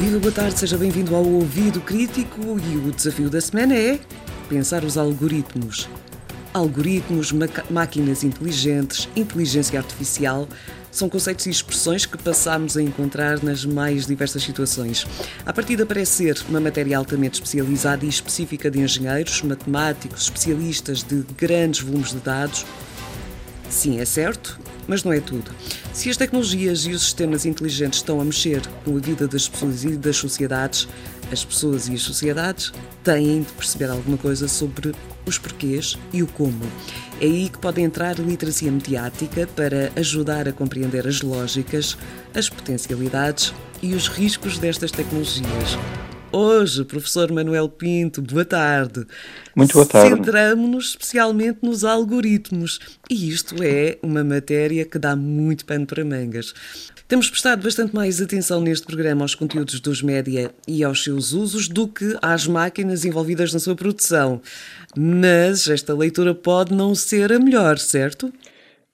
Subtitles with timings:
[0.00, 4.00] Viva, boa tarde, seja bem-vindo ao Ouvido Crítico e o desafio da semana é
[4.48, 5.90] pensar os algoritmos.
[6.54, 7.34] Algoritmos,
[7.68, 10.48] máquinas inteligentes, inteligência artificial
[10.90, 15.06] são conceitos e expressões que passamos a encontrar nas mais diversas situações.
[15.44, 21.22] A partida parece ser uma matéria altamente especializada e específica de engenheiros, matemáticos, especialistas de
[21.36, 22.64] grandes volumes de dados.
[23.70, 24.58] Sim, é certo,
[24.88, 25.52] mas não é tudo.
[25.92, 29.84] Se as tecnologias e os sistemas inteligentes estão a mexer com a vida das pessoas
[29.84, 30.88] e das sociedades,
[31.30, 32.72] as pessoas e as sociedades
[33.04, 34.92] têm de perceber alguma coisa sobre
[35.24, 36.64] os porquês e o como.
[37.20, 41.96] É aí que pode entrar a literacia mediática para ajudar a compreender as lógicas,
[42.34, 45.78] as potencialidades e os riscos destas tecnologias.
[46.32, 49.04] Hoje, professor Manuel Pinto, boa tarde.
[49.56, 50.14] Muito boa tarde.
[50.14, 52.78] Centramos-nos especialmente nos algoritmos
[53.10, 56.54] e isto é uma matéria que dá muito pano para mangas.
[57.08, 61.68] Temos prestado bastante mais atenção neste programa aos conteúdos dos média e aos seus usos
[61.68, 64.40] do que às máquinas envolvidas na sua produção.
[64.96, 68.32] Mas esta leitura pode não ser a melhor, certo?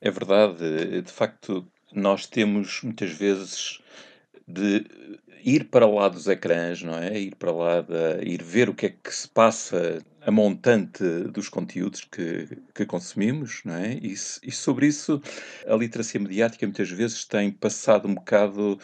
[0.00, 1.02] É verdade.
[1.02, 3.78] De facto, nós temos muitas vezes
[4.48, 4.84] de
[5.44, 7.18] ir para lá dos ecrãs, não é?
[7.18, 11.48] Ir para lá, de, ir ver o que é que se passa a montante dos
[11.48, 13.94] conteúdos que, que consumimos, não é?
[13.94, 15.20] E, e sobre isso
[15.66, 18.78] a literacia mediática muitas vezes tem passado um bocado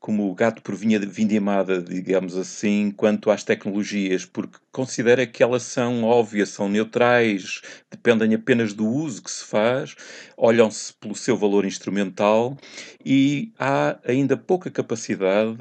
[0.00, 5.62] como o gato por vinha vindimada, digamos assim, quanto às tecnologias, porque considera que elas
[5.62, 9.94] são óbvias, são neutrais, dependem apenas do uso que se faz,
[10.36, 12.56] olham-se pelo seu valor instrumental
[13.04, 15.56] e há ainda pouca capacidade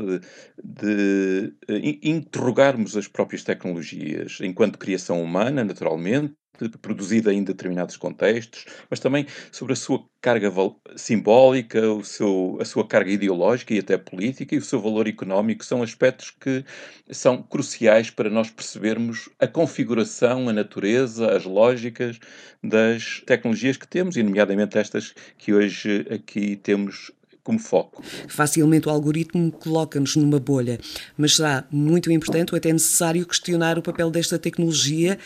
[0.64, 6.34] de, eh, interrogarmos as próprias tecnologias enquanto criação humana, naturalmente,
[6.82, 10.52] produzida em determinados contextos, mas também sobre a sua carga
[10.96, 15.64] simbólica, o seu, a sua carga ideológica e até política e o seu valor económico.
[15.64, 16.66] São aspectos que
[17.10, 22.20] são cruciais para nós percebermos a configuração, a natureza, as lógicas
[22.64, 27.12] das tecnologias que temos, e nomeadamente estas que hoje aqui temos
[27.50, 28.04] como foco.
[28.28, 30.80] Facilmente o algoritmo coloca-nos numa bolha,
[31.18, 35.18] mas será muito importante ou até necessário questionar o papel desta tecnologia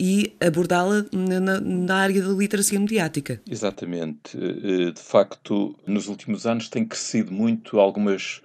[0.00, 3.40] e abordá-la na, na, área da literacia mediática.
[3.48, 4.36] Exatamente.
[4.36, 8.42] Eh, de facto, nos últimos anos tem crescido muito algumas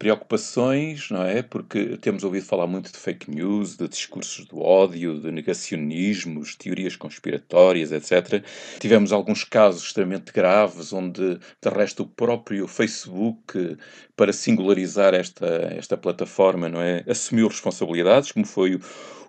[0.00, 1.42] preocupações, não é?
[1.42, 6.96] Porque temos ouvido falar muito de fake news, de discursos do ódio, de negacionismos, teorias
[6.96, 8.42] conspiratórias, etc.
[8.78, 13.76] Tivemos alguns casos extremamente graves onde, de resto, o próprio Facebook,
[14.16, 15.46] para singularizar esta,
[15.76, 17.04] esta plataforma, não é?
[17.06, 18.80] Assumiu responsabilidades, como foi o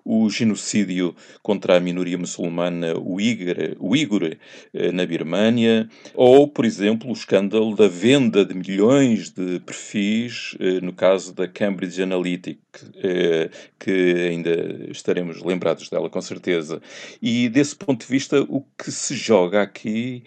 [0.04, 4.38] o genocídio contra a minoria muçulmana uigur
[4.74, 10.82] eh, na Birmânia, ou, por exemplo, o escândalo da venda de milhões de perfis, eh,
[10.82, 12.60] no caso da Cambridge Analytica,
[13.04, 13.92] eh, que
[14.30, 16.82] ainda estaremos lembrados dela com certeza.
[17.22, 20.24] E desse ponto de vista, o que se joga aqui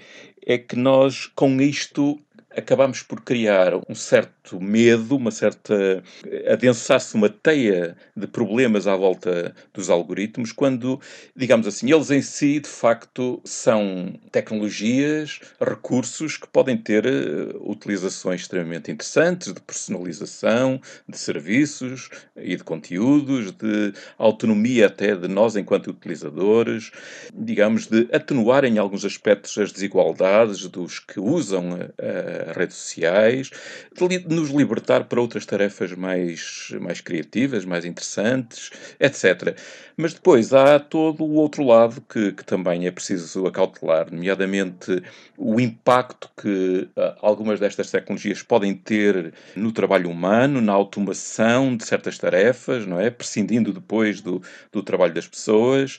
[0.47, 2.21] é que nós, com isto,
[2.51, 6.03] acabamos por criar um certo medo, uma certa.
[6.51, 11.01] adensar-se uma teia de problemas à volta dos algoritmos, quando,
[11.35, 18.43] digamos assim, eles em si, de facto, são tecnologias, recursos que podem ter uh, utilizações
[18.43, 25.89] extremamente interessantes de personalização, de serviços e de conteúdos, de autonomia até de nós enquanto
[25.89, 26.91] utilizadores,
[27.33, 33.51] digamos, de atenuar em alguns aspectos as desigualdades dos que usam a redes sociais,
[33.95, 39.57] de nos libertar para outras tarefas mais, mais criativas, mais interessantes, etc.
[39.97, 45.03] Mas depois há todo o outro lado que, que também é preciso acautelar, nomeadamente
[45.37, 51.85] o impacto que uh, algumas destas tecnologias podem ter no trabalho humano, na automação de
[51.85, 53.11] certas tarefas, não é?
[53.11, 54.43] Prescindindo depois do,
[54.73, 55.99] do trabalho das pessoas.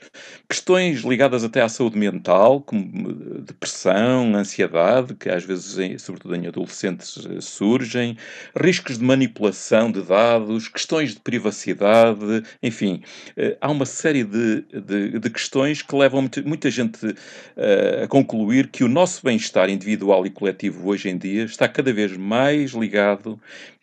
[0.49, 7.25] Questões ligadas até à saúde mental, como depressão, ansiedade, que às vezes, sobretudo em adolescentes,
[7.25, 8.17] eh, surgem.
[8.55, 13.01] Riscos de manipulação de dados, questões de privacidade, enfim,
[13.37, 18.67] uh, há uma série de, de, de questões que levam muita, gente uh, a concluir
[18.67, 23.39] que o nosso bem-estar individual e coletivo hoje em dia está cada vez mais ligado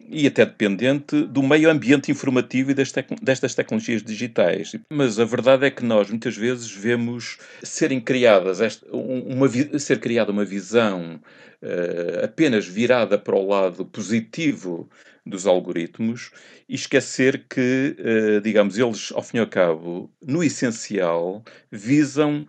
[0.08, 4.76] e até dependente do meio ambiente informativo e destas tecnologias digitais.
[4.90, 10.32] Mas a verdade é que nós muitas vezes vemos serem criadas esta, uma, ser criada
[10.32, 11.20] uma visão
[11.62, 14.88] uh, apenas virada para o lado positivo
[15.25, 16.31] dos algoritmos
[16.69, 22.46] e esquecer que, uh, digamos, eles, ao fim e ao cabo, no essencial, visam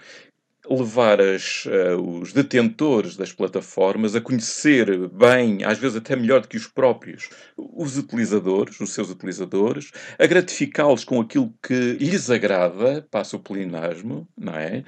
[0.69, 6.48] levar as, uh, os detentores das plataformas a conhecer bem, às vezes até melhor do
[6.48, 13.06] que os próprios, os utilizadores, os seus utilizadores, a gratificá-los com aquilo que lhes agrada,
[13.12, 14.83] passa o plinasmo, não é?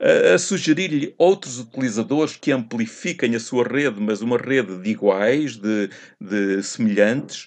[0.00, 5.56] Uh, a sugerir-lhe outros utilizadores que amplifiquem a sua rede, mas uma rede de iguais,
[5.56, 5.90] de,
[6.20, 7.46] de semelhantes,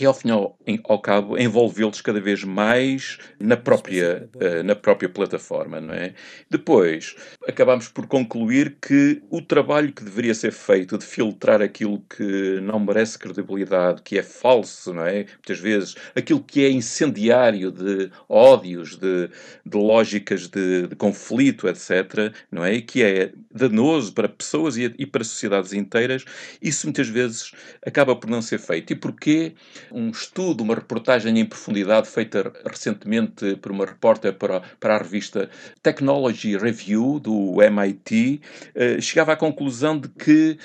[0.00, 5.80] e ao final, ao cabo, envolvê-los cada vez mais na própria, uh, na própria plataforma,
[5.80, 6.14] não é?
[6.50, 7.16] Depois,
[7.46, 12.78] acabamos por concluir que o trabalho que deveria ser feito de filtrar aquilo que não
[12.78, 15.24] merece credibilidade, que é falso, não é?
[15.24, 19.28] Muitas vezes, aquilo que é incendiário de ódios, de,
[19.64, 22.74] de lógicas de, de, conflito, etc., não é?
[22.74, 26.24] E que é danoso para pessoas e, e para sociedades inteiras,
[26.62, 27.52] isso muitas vezes
[27.84, 28.92] acaba por não ser feito.
[28.92, 29.54] E porquê?
[29.92, 35.48] Um estudo, uma reportagem em profundidade feita recentemente por uma repórter para, para a revista
[35.82, 38.40] Technology Review do MIT,
[38.74, 40.58] eh, chegava à conclusão de que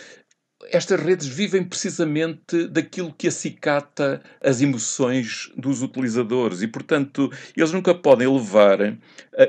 [0.71, 7.93] estas redes vivem precisamente daquilo que acicata as emoções dos utilizadores e, portanto, eles nunca
[7.93, 8.97] podem levar uh,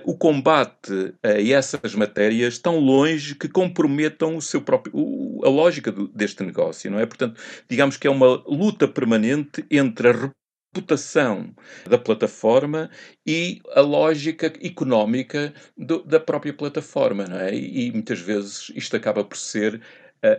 [0.04, 5.90] o combate a essas matérias tão longe que comprometam o seu próprio, o, a lógica
[5.90, 7.06] do, deste negócio, não é?
[7.06, 10.32] Portanto, digamos que é uma luta permanente entre a
[10.74, 11.54] reputação
[11.88, 12.90] da plataforma
[13.24, 17.54] e a lógica económica do, da própria plataforma, não é?
[17.54, 19.80] E, e muitas vezes isto acaba por ser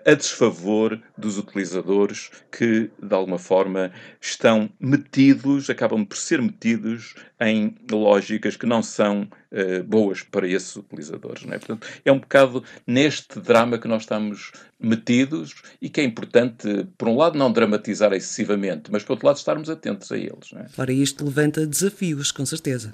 [0.05, 7.75] a desfavor dos utilizadores que, de alguma forma, estão metidos, acabam por ser metidos em
[7.91, 11.43] lógicas que não são uh, boas para esses utilizadores.
[11.43, 11.57] É?
[11.59, 17.07] Portanto, é um bocado neste drama que nós estamos metidos e que é importante, por
[17.07, 20.51] um lado, não dramatizar excessivamente, mas, por outro lado, estarmos atentos a eles.
[20.51, 20.65] Não é?
[20.77, 22.91] Ora, isto levanta desafios, com certeza.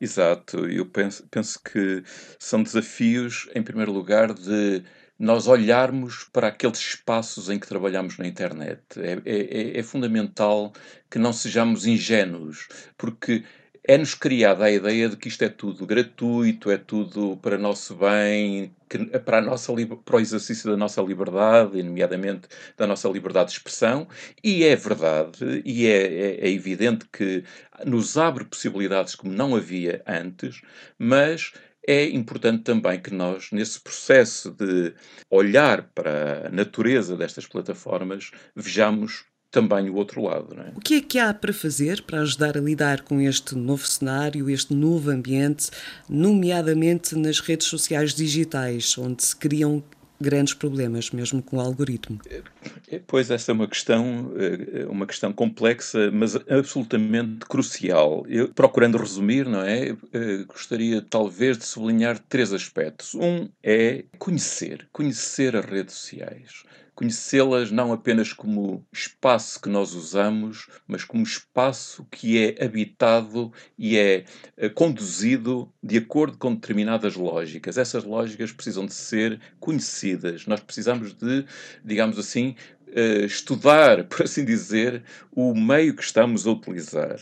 [0.00, 2.02] Exato, eu penso, penso que
[2.38, 4.82] são desafios, em primeiro lugar, de
[5.22, 8.82] nós olharmos para aqueles espaços em que trabalhamos na internet.
[8.96, 10.72] É, é, é fundamental
[11.08, 12.66] que não sejamos ingênuos,
[12.98, 13.44] porque
[13.86, 18.74] é-nos criada a ideia de que isto é tudo gratuito, é tudo para nosso bem,
[19.24, 19.72] para, nossa,
[20.04, 24.08] para o exercício da nossa liberdade, nomeadamente da nossa liberdade de expressão,
[24.42, 27.44] e é verdade, e é, é, é evidente que
[27.84, 30.62] nos abre possibilidades como não havia antes,
[30.98, 31.52] mas
[31.86, 34.94] é importante também que nós, nesse processo de
[35.30, 40.58] olhar para a natureza destas plataformas, vejamos também o outro lado.
[40.58, 40.72] É?
[40.74, 44.48] O que é que há para fazer para ajudar a lidar com este novo cenário,
[44.48, 45.70] este novo ambiente,
[46.08, 49.84] nomeadamente nas redes sociais digitais, onde se criam
[50.22, 52.18] grandes problemas, mesmo com o algoritmo.
[52.88, 58.24] É, pois essa é uma questão, é, uma questão complexa, mas absolutamente crucial.
[58.28, 63.14] Eu, procurando resumir, não é, é, gostaria talvez de sublinhar três aspectos.
[63.14, 66.64] Um é conhecer, conhecer as redes sociais
[67.02, 73.98] conhecê-las não apenas como espaço que nós usamos, mas como espaço que é habitado e
[73.98, 74.24] é
[74.56, 77.76] eh, conduzido de acordo com determinadas lógicas.
[77.76, 80.46] Essas lógicas precisam de ser conhecidas.
[80.46, 81.44] Nós precisamos de,
[81.84, 82.54] digamos assim,
[82.94, 85.02] eh, estudar, por assim dizer,
[85.34, 87.18] o meio que estamos a utilizar.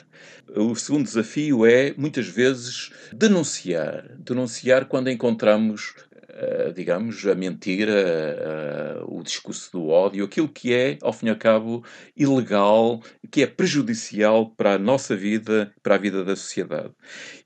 [0.54, 4.10] O segundo desafio é, muitas vezes, denunciar.
[4.18, 5.94] Denunciar quando encontramos
[6.42, 11.28] eh, digamos, a mentira, uh, o discurso do ódio, aquilo que é, ao fim e
[11.28, 11.84] ao cabo,
[12.16, 16.94] ilegal, que é prejudicial para a nossa vida, para a vida da sociedade.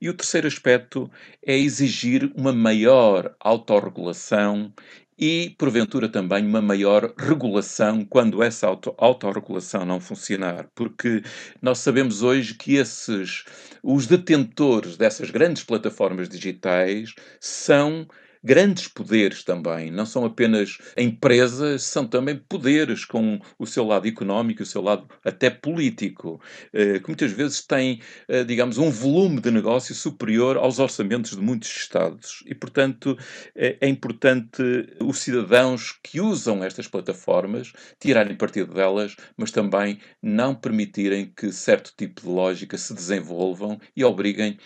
[0.00, 1.10] E o terceiro aspecto
[1.44, 4.72] é exigir uma maior autorregulação
[5.18, 10.68] e, porventura, também uma maior regulação quando essa auto autorregulação não funcionar.
[10.72, 11.20] Porque
[11.60, 13.44] nós sabemos hoje que esses,
[13.82, 18.06] os detentores dessas grandes plataformas digitais são
[18.44, 24.62] grandes poderes também, não são apenas empresas, são também poderes com o seu lado económico,
[24.62, 26.40] o seu lado até político,
[26.72, 31.40] eh, que muitas vezes têm, eh, digamos, um volume de negócio superior aos orçamentos de
[31.40, 32.42] muitos Estados.
[32.46, 33.16] E, portanto,
[33.54, 34.62] é, é importante
[35.00, 41.92] os cidadãos que usam estas plataformas tirarem partido delas, mas também não permitirem que certo
[41.96, 44.58] tipo de lógica se desenvolvam e obriguem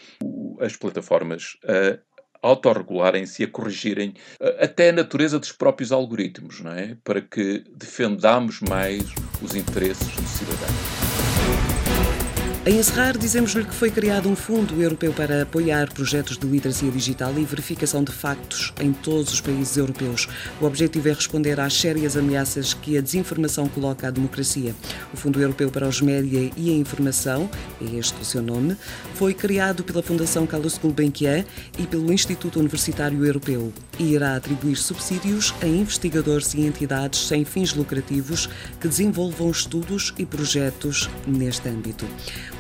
[0.61, 1.99] as plataformas a
[2.43, 6.97] autorregularem-se e a corrigirem eh, até a natureza dos próprios algoritmos, não é?
[7.03, 9.05] Para que defendamos mais
[9.43, 11.08] os interesses do cidadão.
[12.69, 17.33] A encerrar, dizemos-lhe que foi criado um fundo europeu para apoiar projetos de literacia digital
[17.39, 20.29] e verificação de factos em todos os países europeus.
[20.61, 24.75] O objetivo é responder às sérias ameaças que a desinformação coloca à democracia.
[25.15, 27.49] O Fundo Europeu para os Média e a Informação,
[27.81, 28.77] é este o seu nome,
[29.15, 31.47] foi criado pela Fundação Carlos Gulbenkian
[31.79, 37.73] e pelo Instituto Universitário Europeu e irá atribuir subsídios a investigadores e entidades sem fins
[37.73, 38.47] lucrativos
[38.79, 42.07] que desenvolvam estudos e projetos neste âmbito.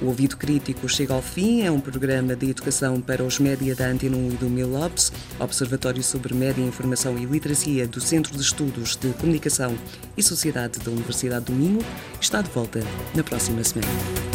[0.00, 3.86] O Ouvido Crítico chega ao fim, é um programa de educação para os média da
[3.86, 8.96] Antena 1 e do MILOBS, Observatório sobre Média, Informação e Literacia do Centro de Estudos
[8.96, 9.76] de Comunicação
[10.16, 11.80] e Sociedade da Universidade do Minho,
[12.20, 12.80] está de volta
[13.14, 14.27] na próxima semana.